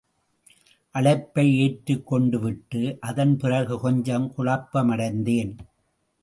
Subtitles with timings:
[0.95, 5.53] அழைப்பை ஏற்றுக் கொண்டுவிட்டு அதன் பிறகு கொஞ்சம் குழப்பமடைந்தேன்.